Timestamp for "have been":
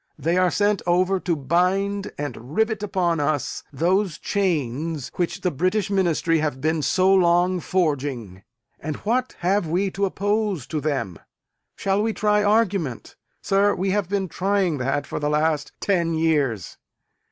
6.39-6.81, 13.91-14.27